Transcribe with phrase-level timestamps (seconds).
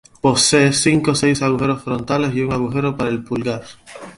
[0.23, 3.61] Posee cinco o seis agujeros frontales y un agujero para el pulgar.